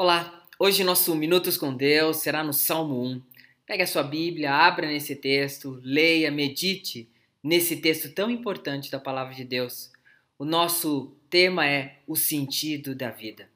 [0.00, 3.22] Olá, hoje nosso Minutos com Deus será no Salmo 1.
[3.66, 7.10] Pegue a sua Bíblia, abra nesse texto, leia, medite
[7.42, 9.90] nesse texto tão importante da Palavra de Deus.
[10.38, 13.50] O nosso tema é o sentido da vida.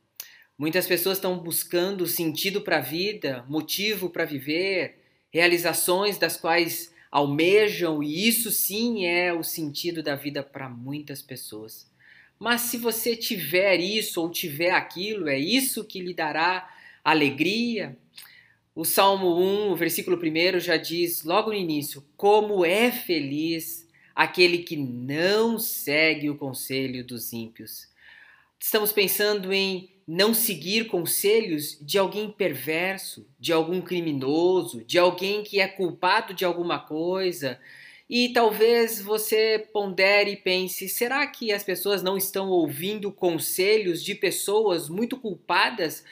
[0.59, 4.99] Muitas pessoas estão buscando sentido para a vida, motivo para viver,
[5.31, 11.92] realizações das quais almejam, e isso sim é o sentido da vida para muitas pessoas.
[12.43, 16.69] Mas se você tiver isso ou tiver aquilo, é isso que lhe dará
[17.05, 17.97] alegria.
[18.75, 24.59] O Salmo 1, o versículo 1 já diz logo no início: Como é feliz aquele
[24.59, 27.87] que não segue o conselho dos ímpios.
[28.59, 35.61] Estamos pensando em não seguir conselhos de alguém perverso, de algum criminoso, de alguém que
[35.61, 37.61] é culpado de alguma coisa,
[38.15, 44.15] e talvez você pondere e pense: será que as pessoas não estão ouvindo conselhos de
[44.15, 46.05] pessoas muito culpadas,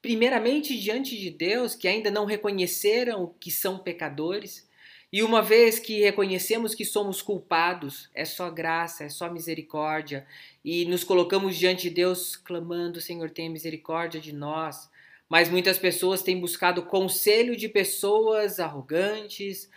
[0.00, 4.66] primeiramente diante de Deus, que ainda não reconheceram que são pecadores?
[5.12, 10.26] E uma vez que reconhecemos que somos culpados, é só graça, é só misericórdia,
[10.64, 14.90] e nos colocamos diante de Deus clamando: Senhor, tenha misericórdia de nós.
[15.28, 19.68] Mas muitas pessoas têm buscado conselho de pessoas arrogantes,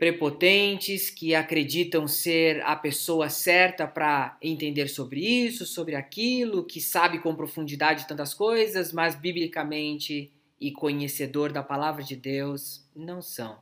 [0.00, 7.18] prepotentes que acreditam ser a pessoa certa para entender sobre isso, sobre aquilo, que sabe
[7.18, 13.58] com profundidade tantas coisas, mas biblicamente e conhecedor da palavra de Deus não são.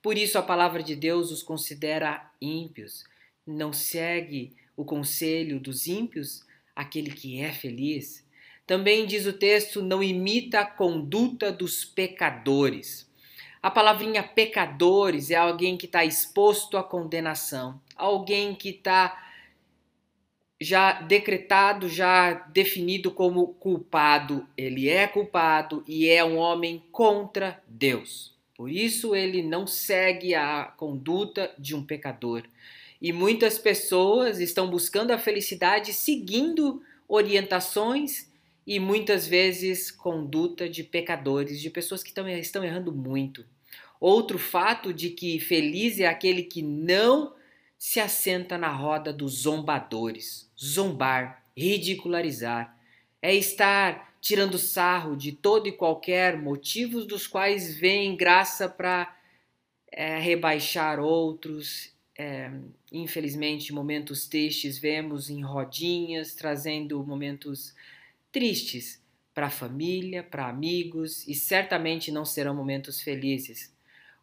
[0.00, 3.04] Por isso a palavra de Deus os considera ímpios.
[3.46, 6.42] Não segue o conselho dos ímpios
[6.74, 8.26] aquele que é feliz.
[8.66, 13.06] Também diz o texto: não imita a conduta dos pecadores.
[13.62, 19.16] A palavrinha pecadores é alguém que está exposto à condenação, alguém que está
[20.60, 24.46] já decretado, já definido como culpado.
[24.56, 28.34] Ele é culpado e é um homem contra Deus.
[28.56, 32.42] Por isso ele não segue a conduta de um pecador.
[33.00, 38.31] E muitas pessoas estão buscando a felicidade seguindo orientações
[38.66, 43.44] e muitas vezes conduta de pecadores, de pessoas que estão, estão errando muito.
[44.00, 47.34] Outro fato de que feliz é aquele que não
[47.78, 50.50] se assenta na roda dos zombadores.
[50.58, 52.76] Zombar, ridicularizar,
[53.20, 59.12] é estar tirando sarro de todo e qualquer motivos dos quais vem graça para
[59.90, 61.92] é, rebaixar outros.
[62.16, 62.50] É,
[62.92, 67.74] infelizmente, momentos tristes vemos em rodinhas, trazendo momentos
[68.32, 69.00] tristes
[69.34, 73.72] para a família, para amigos e certamente não serão momentos felizes.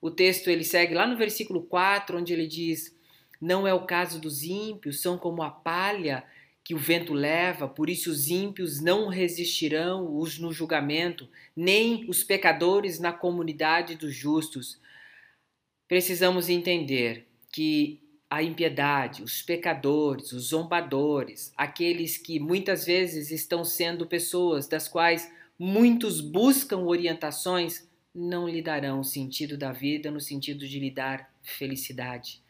[0.02, 2.96] O texto ele segue lá no versículo 4, onde ele diz:
[3.40, 6.24] Não é o caso dos ímpios, são como a palha
[6.64, 12.24] que o vento leva, por isso os ímpios não resistirão os no julgamento, nem os
[12.24, 14.80] pecadores na comunidade dos justos.
[15.88, 24.06] Precisamos entender que a impiedade, os pecadores, os zombadores, aqueles que muitas vezes estão sendo
[24.06, 30.68] pessoas das quais muitos buscam orientações, não lhe darão o sentido da vida no sentido
[30.68, 32.42] de lhe dar felicidade,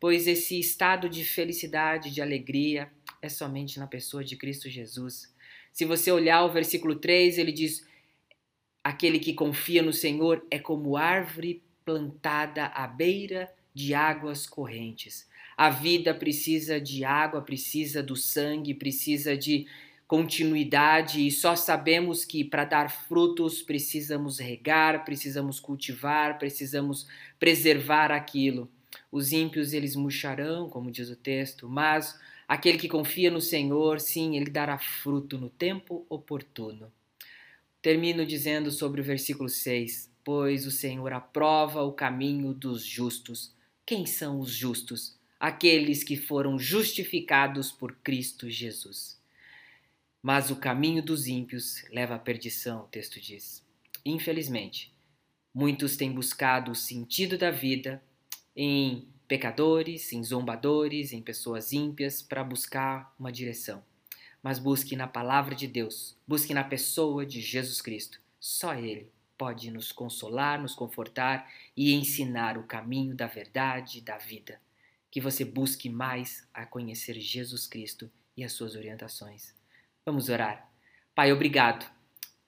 [0.00, 5.34] pois esse estado de felicidade, de alegria, é somente na pessoa de Cristo Jesus.
[5.72, 7.86] Se você olhar o versículo 3, ele diz:
[8.82, 15.28] Aquele que confia no Senhor é como árvore plantada à beira de águas correntes.
[15.54, 19.66] A vida precisa de água, precisa do sangue, precisa de
[20.06, 27.06] continuidade e só sabemos que para dar frutos precisamos regar, precisamos cultivar, precisamos
[27.38, 28.66] preservar aquilo.
[29.12, 34.38] Os ímpios eles murcharão, como diz o texto, mas aquele que confia no Senhor, sim,
[34.38, 36.90] ele dará fruto no tempo oportuno.
[37.82, 43.54] Termino dizendo sobre o versículo 6: Pois o Senhor aprova o caminho dos justos.
[43.86, 45.16] Quem são os justos?
[45.38, 49.16] Aqueles que foram justificados por Cristo Jesus.
[50.20, 53.64] Mas o caminho dos ímpios leva à perdição, o texto diz.
[54.04, 54.92] Infelizmente,
[55.54, 58.02] muitos têm buscado o sentido da vida
[58.56, 63.84] em pecadores, em zombadores, em pessoas ímpias para buscar uma direção.
[64.42, 68.20] Mas busque na palavra de Deus, busque na pessoa de Jesus Cristo.
[68.40, 74.60] Só Ele pode nos consolar, nos confortar e ensinar o caminho da verdade da vida.
[75.10, 79.54] Que você busque mais a conhecer Jesus Cristo e as suas orientações.
[80.04, 80.70] Vamos orar.
[81.14, 81.90] Pai, obrigado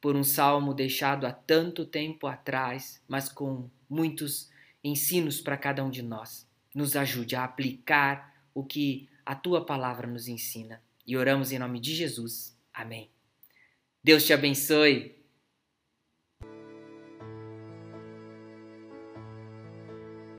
[0.00, 4.50] por um salmo deixado há tanto tempo atrás, mas com muitos
[4.82, 6.46] ensinos para cada um de nós.
[6.74, 10.82] Nos ajude a aplicar o que a tua palavra nos ensina.
[11.06, 12.56] E oramos em nome de Jesus.
[12.72, 13.10] Amém.
[14.04, 15.17] Deus te abençoe.